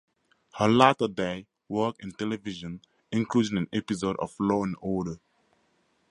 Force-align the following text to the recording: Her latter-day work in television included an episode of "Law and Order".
Her 0.57 0.67
latter-day 0.67 1.45
work 1.69 1.97
in 1.99 2.11
television 2.13 2.81
included 3.11 3.53
an 3.53 3.67
episode 3.71 4.15
of 4.17 4.33
"Law 4.39 4.63
and 4.63 4.75
Order". 4.81 5.19